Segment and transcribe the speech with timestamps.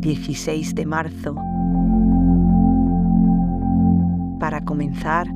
[0.00, 1.34] 16 de marzo.
[4.38, 5.28] Para comenzar,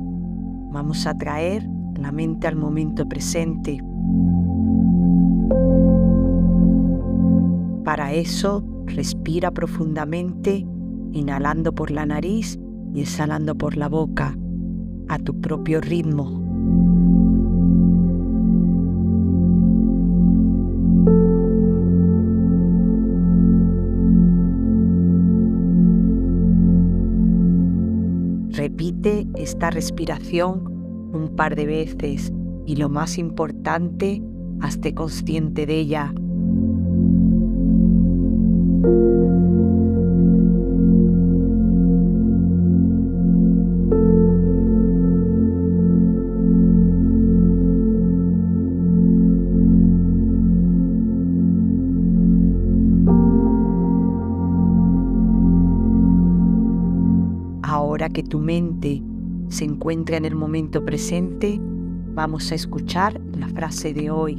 [0.71, 1.67] vamos a traer
[1.99, 3.83] la mente al momento presente.
[7.83, 10.65] Para eso, respira profundamente,
[11.11, 12.57] inhalando por la nariz
[12.93, 14.37] y exhalando por la boca,
[15.09, 16.42] a tu propio ritmo.
[28.63, 32.31] Repite esta respiración un par de veces
[32.65, 34.23] y lo más importante,
[34.61, 36.13] hazte consciente de ella.
[57.73, 59.01] Ahora que tu mente
[59.47, 61.59] se encuentra en el momento presente,
[62.13, 64.35] vamos a escuchar la frase de hoy.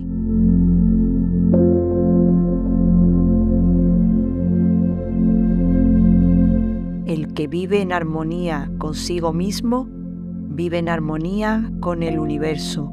[7.07, 12.93] El que vive en armonía consigo mismo, vive en armonía con el universo.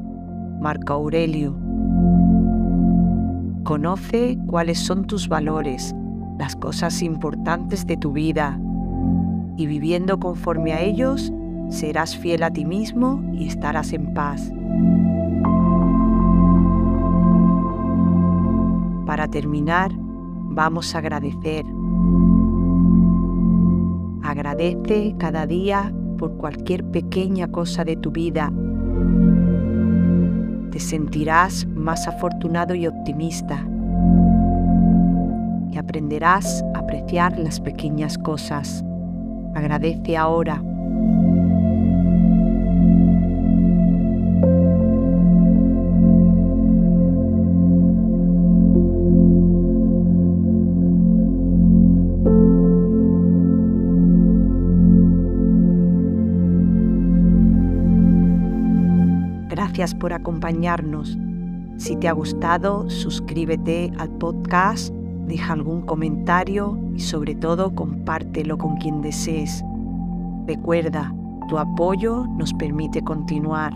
[0.60, 1.56] Marco Aurelio.
[3.62, 5.94] Conoce cuáles son tus valores,
[6.36, 8.60] las cosas importantes de tu vida,
[9.56, 11.32] y viviendo conforme a ellos,
[11.68, 14.52] serás fiel a ti mismo y estarás en paz.
[19.06, 21.64] Para terminar, vamos a agradecer.
[24.22, 28.52] Agradece cada día por cualquier pequeña cosa de tu vida.
[30.70, 33.66] Te sentirás más afortunado y optimista.
[35.70, 38.84] Y aprenderás a apreciar las pequeñas cosas.
[39.54, 40.62] Agradece ahora.
[59.48, 61.18] Gracias por acompañarnos.
[61.76, 64.94] Si te ha gustado, suscríbete al podcast
[65.26, 69.64] deja algún comentario y sobre todo compártelo con quien desees.
[70.46, 71.14] Recuerda,
[71.48, 73.72] tu apoyo nos permite continuar.